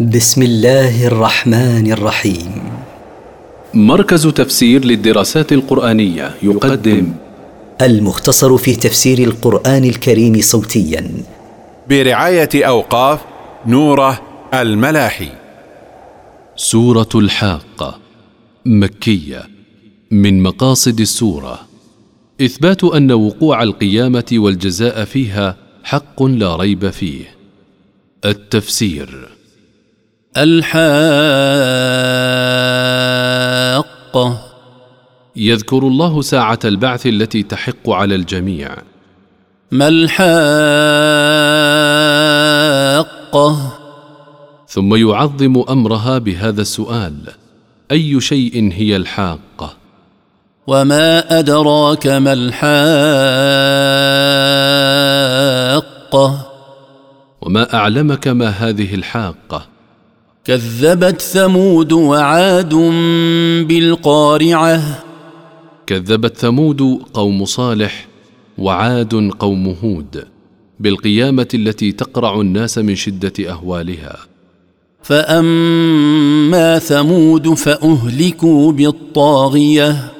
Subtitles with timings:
[0.00, 2.62] بسم الله الرحمن الرحيم.
[3.74, 7.12] مركز تفسير للدراسات القرآنية يقدم.
[7.82, 11.10] المختصر في تفسير القرآن الكريم صوتيا.
[11.88, 13.20] برعاية أوقاف
[13.66, 14.20] نوره
[14.54, 15.28] الملاحي.
[16.56, 17.98] سورة الحاقة
[18.66, 19.42] مكية
[20.10, 21.60] من مقاصد السورة.
[22.40, 27.24] إثبات أن وقوع القيامة والجزاء فيها حق لا ريب فيه.
[28.24, 29.28] التفسير.
[30.36, 30.74] الحاقة.
[35.36, 38.76] يذكر الله ساعة البعث التي تحق على الجميع.
[39.70, 40.24] ما الحاقة؟
[44.68, 47.14] ثم يعظم أمرها بهذا السؤال.
[47.90, 49.76] أي شيء هي الحاقة؟
[50.66, 52.74] وما أدراك ما الحاقة؟
[57.40, 59.73] وما أعلمك ما هذه الحاقة؟
[60.44, 62.74] كذبت ثمود وعاد
[63.68, 65.04] بالقارعة.
[65.86, 68.06] كذبت ثمود قوم صالح
[68.58, 70.24] وعاد قوم هود
[70.80, 74.16] بالقيامة التي تقرع الناس من شدة أهوالها.
[75.02, 80.12] فأما ثمود فأهلكوا بالطاغية.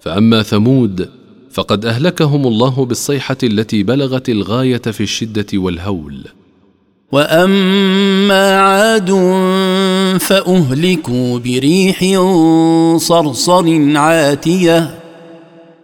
[0.00, 1.08] فأما ثمود
[1.50, 6.24] فقد أهلكهم الله بالصيحة التي بلغت الغاية في الشدة والهول.
[7.12, 9.10] واما عاد
[10.20, 11.98] فاهلكوا بريح
[12.96, 14.94] صرصر عاتيه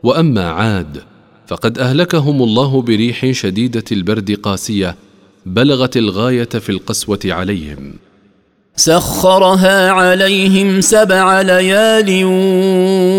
[0.02, 1.02] واما عاد
[1.46, 4.96] فقد اهلكهم الله بريح شديده البرد قاسية
[5.46, 7.94] بلغت الغاية في القسوة عليهم.
[8.76, 12.22] سخرها عليهم سبع ليال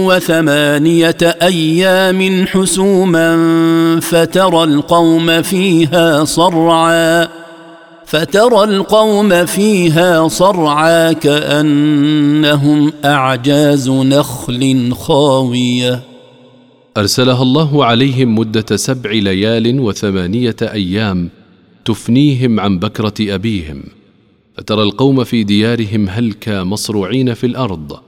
[0.07, 3.30] وثمانيه أيام حسوما
[4.02, 7.39] فترى القوم فيها صرعا
[8.09, 16.03] فترى القوم فيها صرعى كأنهم أعجاز نخل خاوية.
[16.98, 21.30] أرسلها الله عليهم مدة سبع ليال وثمانية أيام
[21.86, 23.83] تفنيهم عن بكرة أبيهم.
[24.58, 27.99] فترى القوم في ديارهم هلكا مصروعين في الأرض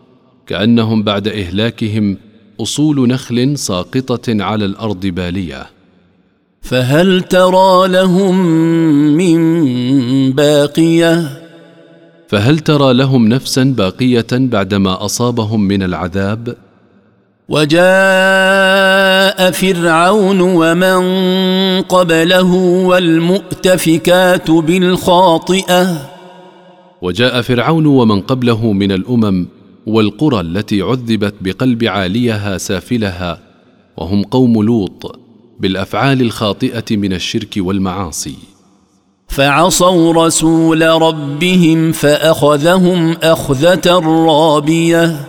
[0.47, 2.17] كأنهم بعد إهلاكهم
[2.61, 5.81] أصول نخل ساقطة على الأرض بالية.
[6.72, 8.46] فهل ترى لهم
[9.18, 9.42] من
[10.32, 11.30] باقية؟
[12.28, 16.56] فهل ترى لهم نفسا باقية بعدما أصابهم من العذاب؟
[17.50, 17.82] وجاء
[19.52, 21.02] فرعون ومن
[21.82, 22.54] قبله
[22.86, 26.09] والمؤتفكات بالخاطئة.
[27.02, 29.48] وجاء فرعون ومن قبله من الأمم
[29.86, 33.40] والقرى التي عذبت بقلب عاليها سافلها
[33.98, 35.21] وهم قوم لوط.
[35.61, 38.35] بالأفعال الخاطئة من الشرك والمعاصي.
[39.27, 45.27] فعصوا رسول ربهم فأخذهم أخذة رابية.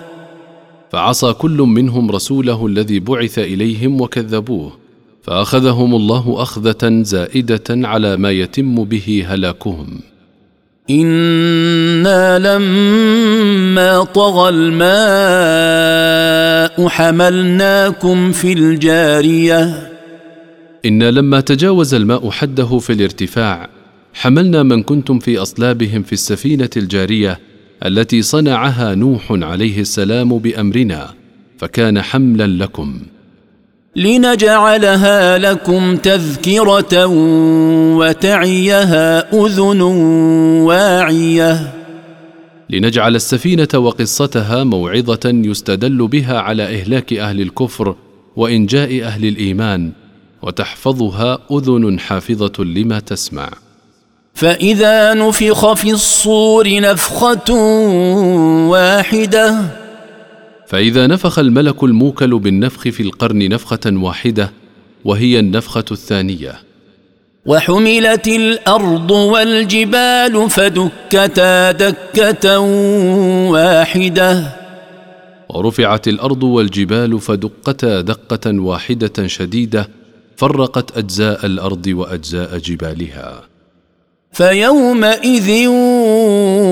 [0.92, 4.72] فعصى كل منهم رسوله الذي بعث إليهم وكذبوه
[5.22, 10.00] فأخذهم الله أخذة زائدة على ما يتم به هلاكهم.
[10.90, 15.92] إنا لما طغى الماء
[16.88, 19.92] حملناكم في الجارية.
[20.86, 23.68] أنا لما تجاوز الماء حده في الارتفاع
[24.14, 27.40] حملنا من كنتم في أصلابهم في السفينة الجارية
[27.86, 31.14] التي صنعها نوح عليه السلام بأمرنا
[31.58, 33.00] فكان حملا لكم.
[33.96, 37.06] لنجعلها لكم تذكرة
[37.96, 39.80] وتعيها أذن
[40.62, 41.72] واعية.
[42.70, 47.96] لنجعل السفينة وقصتها موعظة يستدل بها على إهلاك أهل الكفر
[48.36, 49.92] وإنجاء أهل الإيمان
[50.42, 53.50] وتحفظها أذن حافظة لما تسمع.
[54.34, 57.54] فإذا نفخ في الصور نفخة
[58.68, 59.54] واحدة.
[60.66, 64.52] فإذا نفخ الملك الموكل بالنفخ في القرن نفخة واحدة
[65.04, 66.54] وهي النفخة الثانية.
[67.46, 72.58] وحملت الأرض والجبال فدكتا دكة
[73.50, 74.56] واحدة.
[75.48, 79.88] ورفعت الأرض والجبال فدقتا دقه واحدة شديدة
[80.36, 83.42] فرقت أجزاء الأرض وأجزاء جبالها.
[84.32, 85.68] فيومئذ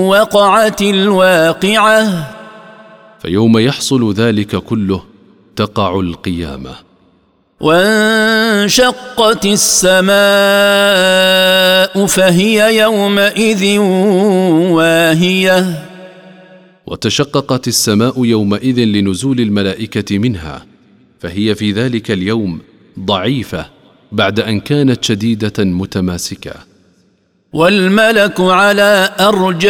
[0.07, 2.31] وقعت الواقعة.
[3.21, 5.03] فيوم يحصل ذلك كله
[5.55, 6.75] تقع القيامة.
[7.59, 10.11] وانشقت السماء
[12.05, 13.77] فهي يومئذ
[14.71, 15.87] واهية.
[16.87, 20.65] وتشققت السماء يومئذ لنزول الملائكة منها.
[21.19, 22.59] فهي في ذلك اليوم
[22.99, 23.65] ضعيفة
[24.11, 26.53] بعد أن كانت شديدة متماسكة.
[27.53, 29.61] والملك على أرجائها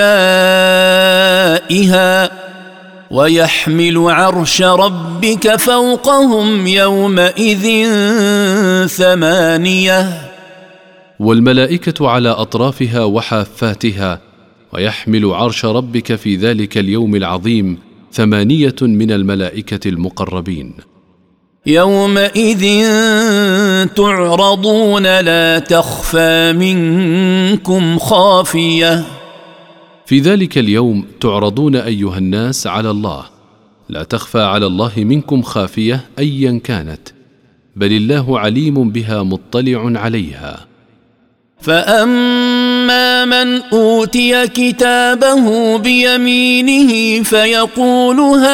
[3.11, 7.87] ويحمل عرش ربك فوقهم يومئذ
[8.87, 10.31] ثمانية.
[11.19, 14.19] والملائكة على أطرافها وحافاتها
[14.73, 17.77] ويحمل عرش ربك في ذلك اليوم العظيم
[18.13, 20.73] ثمانية من الملائكة المقربين.
[21.65, 22.63] يومئذ
[23.85, 29.03] تعرضون لا تخفى منكم خافية.
[30.05, 33.23] في ذلك اليوم تعرضون أيها الناس على الله.
[33.89, 37.09] لا تخفى على الله منكم خافية ايا كانت
[37.75, 40.65] بل الله عليم بها مطلع عليها.
[41.61, 42.50] فأما
[43.25, 48.51] من أوتي كتابه بيمينه فيقول هاؤم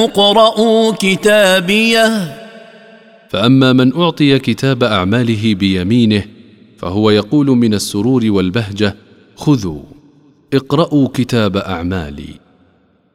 [0.00, 2.36] اقرءوا كتابيه.
[3.30, 6.22] فأما من أعطي كتاب أعماله بيمينه
[6.78, 8.96] فهو يقول من السرور والبهجة
[9.36, 9.82] خذوا
[10.54, 12.28] اقرأوا كتاب أعمالي.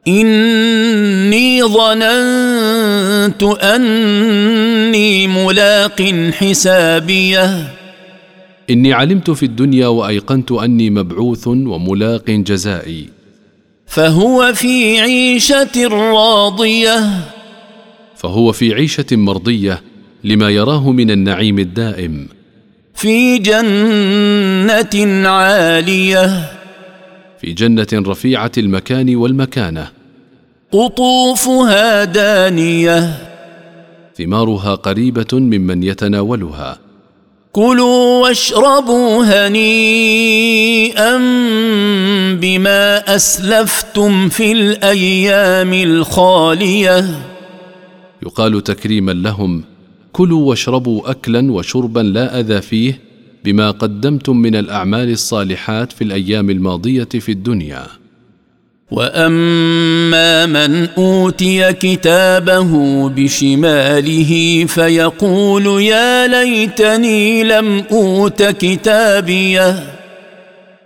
[0.08, 6.02] إني ظننت أني ملاق
[6.32, 7.81] حسابيه.
[8.70, 13.08] إني علمت في الدنيا وأيقنت أني مبعوث وملاق جزائي.
[13.86, 17.24] فهو في عيشة راضية.
[18.16, 19.82] فهو في عيشة مرضية
[20.24, 22.28] لما يراه من النعيم الدائم.
[22.94, 26.52] في جنة عالية.
[27.40, 29.88] في جنة رفيعة المكان والمكانة.
[30.72, 33.28] قطوفها دانية.
[34.18, 36.78] ثمارها قريبة ممن يتناولها.
[37.52, 41.16] كلوا واشربوا هنيئا
[42.40, 47.04] بما أسلفتم في الأيام الخالية.
[48.22, 49.64] يقال تكريما لهم
[50.12, 53.00] كلوا واشربوا اكلا وشربا لا أذى فيه
[53.44, 58.01] بما قدمتم من الأعمال الصالحات في الأيام الماضية في الدنيا.
[58.90, 69.84] واما من اوتي كتابه بشماله فيقول يا ليتني لم اوت كتابيه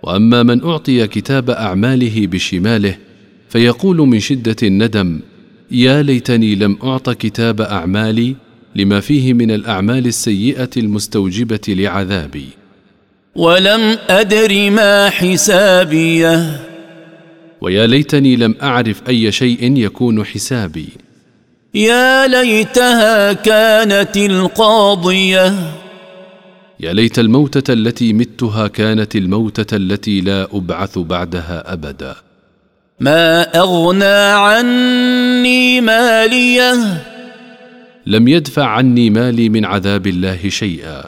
[0.03, 2.95] واما من اعطي كتاب اعماله بشماله
[3.49, 5.19] فيقول من شده الندم
[5.71, 8.35] يا ليتني لم اعط كتاب اعمالي
[8.75, 12.45] لما فيه من الاعمال السيئه المستوجبه لعذابي.
[13.35, 16.59] ولم ادر ما حسابيه
[17.61, 20.89] ويا ليتني لم أعرف أي شيء يكون حسابي.
[21.73, 25.53] يا ليتها كانت القاضية.
[26.79, 32.15] يا ليت الموتة التي متها كانت الموتة التي لا أبعث بعدها أبدا.
[32.99, 37.03] ما أغنى عني مالية.
[38.05, 41.03] لم يدفع عني مالي من عذاب الله شيئا.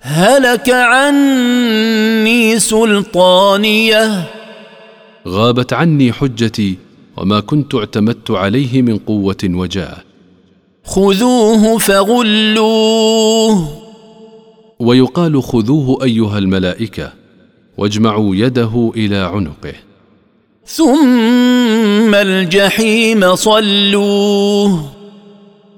[0.00, 4.39] هلك عني سلطانية.
[5.28, 6.76] غابت عني حجتي
[7.16, 9.96] وما كنت اعتمدت عليه من قوة وجاه.
[10.84, 13.68] خذوه فغلوه.
[14.78, 17.12] ويقال خذوه أيها الملائكة
[17.78, 19.74] واجمعوا يده إلى عنقه.
[20.66, 24.90] ثم الجحيم صلوه.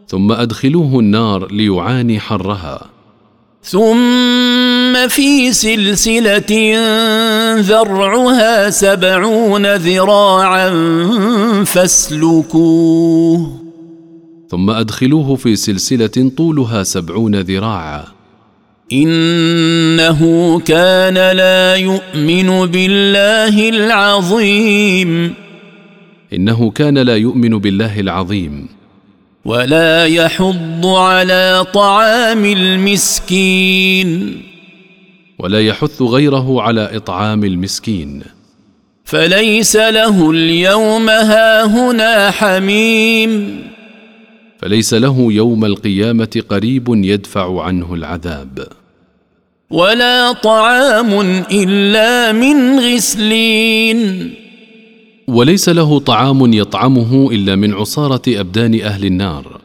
[0.09, 2.87] ثم أدخلوه النار ليعاني حرها.
[4.93, 6.77] ثم في سلسلة
[7.61, 10.71] ذرعها سبعون ذراعا
[11.65, 13.61] فاسلكوه.
[14.51, 18.05] ثم أدخلوه في سلسلة طولها سبعون ذراعا.
[18.93, 25.35] إنه كان لا يؤمن بالله العظيم.
[26.33, 28.69] إنه كان لا يؤمن بالله العظيم.
[29.45, 34.43] ولا يحض على طعام المسكين.
[35.43, 38.23] ولا يحث غيره على إطعام المسكين.
[39.05, 43.63] فليس له اليوم هاهنا حميم.
[44.59, 48.67] فليس له يوم القيامة قريب يدفع عنه العذاب.
[49.71, 51.21] ولا طعام
[51.53, 54.35] إلا من غسلين.
[55.29, 59.61] وليس له طعام يطعمه إلا من عصارة أبدان أهل النار.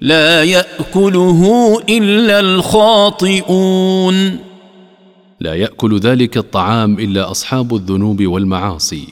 [0.00, 4.38] لا يأكله إلا الخاطئون.
[5.42, 9.04] لا يأكل ذلك الطعام إلا أصحاب الذنوب والمعاصي.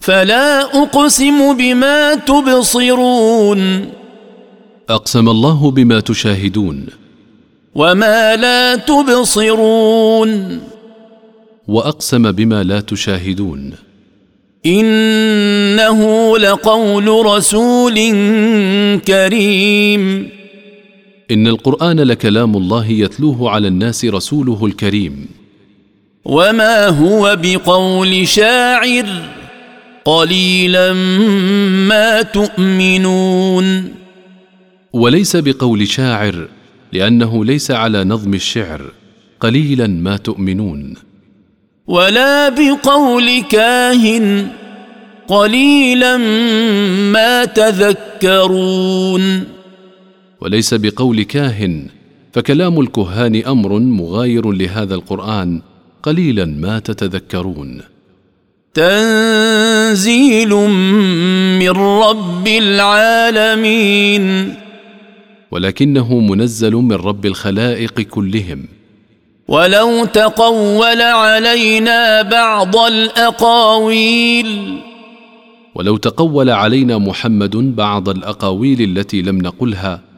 [0.00, 3.90] فلا أقسم بما تبصرون.
[4.88, 6.86] أقسم الله بما تشاهدون.
[7.74, 10.60] وما لا تبصرون.
[11.68, 13.72] وأقسم بما لا تشاهدون.
[14.66, 17.94] إنه لقول رسول
[18.98, 20.41] كريم.
[21.30, 25.26] إن القرآن لكلام الله يتلوه على الناس رسوله الكريم.
[26.24, 29.06] وما هو بقول شاعر
[30.04, 30.92] قليلا
[31.88, 33.94] ما تؤمنون.
[34.92, 36.48] وليس بقول شاعر
[36.92, 38.82] لأنه ليس على نظم الشعر
[39.40, 40.94] قليلا ما تؤمنون.
[41.86, 44.48] ولا بقول كاهن
[45.28, 46.16] قليلا
[47.12, 49.44] ما تذكرون.
[50.42, 51.86] وليس بقول كاهن
[52.32, 55.62] فكلام الكهان أمر مغاير لهذا القرآن
[56.02, 57.80] قليلا ما تتذكرون.
[58.74, 60.54] تنزيل
[61.58, 64.54] من رب العالمين.
[65.50, 68.64] ولكنه منزل من رب الخلائق كلهم.
[69.48, 74.78] ولو تقول علينا بعض الأقاويل.
[75.74, 80.11] ولو تقول علينا محمد بعض الأقاويل التي لم نقلها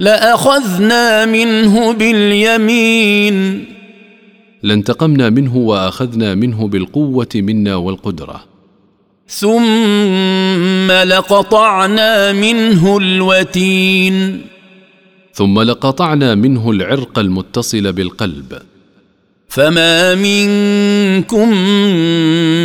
[0.00, 3.64] لأخذنا منه باليمين.
[4.62, 8.44] لانتقمنا منه وأخذنا منه بالقوة منا والقدرة.
[9.28, 14.40] ثم لقطعنا منه الوتين.
[15.34, 18.58] ثم لقطعنا منه العرق المتصل بالقلب.
[19.48, 21.48] فما منكم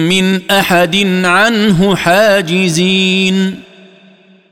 [0.09, 3.55] من أحد عنه حاجزين.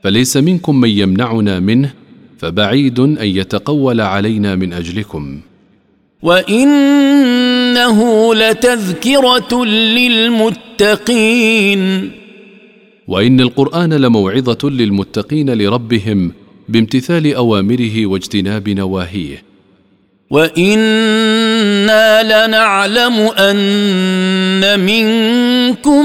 [0.02, 2.03] فليس منكم من يمنعنا منه
[2.44, 5.40] فبعيد أن يتقول علينا من أجلكم.
[6.22, 11.80] وإنه لتذكرة للمتقين.
[13.08, 16.32] وإن القرآن لموعظة للمتقين لربهم
[16.68, 19.42] بامتثال أوامره واجتناب نواهيه.
[20.30, 26.04] وإنا لنعلم أن منكم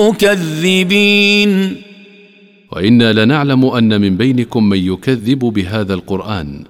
[0.00, 1.76] مكذبين.
[2.72, 6.64] وإنا لنعلم أن من بينكم من يكذب بهذا القرآن.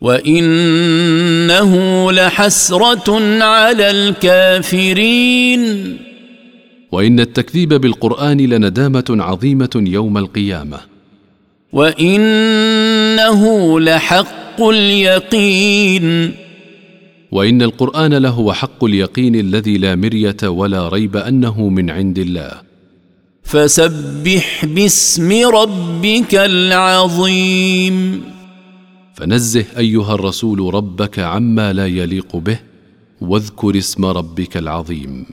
[0.00, 1.72] وإنه
[2.12, 5.96] لحسرة على الكافرين.
[6.92, 10.78] وإن التكذيب بالقرآن لندامة عظيمة يوم القيامة.
[11.72, 16.34] وإنه لحق اليقين.
[17.32, 22.67] وإن القرآن لهو حق اليقين الذي لا مرية ولا ريب أنه من عند الله.
[23.48, 28.22] فسبح باسم ربك العظيم.
[29.14, 32.58] فنزه أيها الرسول ربك عما لا يليق به
[33.20, 35.26] واذكر اسم ربك العظيم.